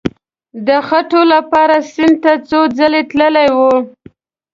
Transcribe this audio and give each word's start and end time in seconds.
د 0.67 0.69
خټو 0.87 1.21
لپاره 1.33 1.75
سیند 1.93 2.15
ته 2.23 2.31
څو 2.49 2.59
ځله 2.77 3.01
تللی 3.09 3.49
وو. 3.57 3.73